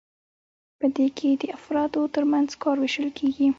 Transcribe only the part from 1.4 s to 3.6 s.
د افرادو ترمنځ کار ویشل کیږي.